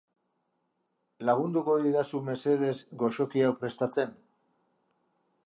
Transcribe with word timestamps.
Lagunduko 1.29 1.75
didazu 1.83 2.21
mesedez 2.31 2.73
goxoki 3.05 3.45
hau 3.49 3.53
prestatzen? 3.61 4.19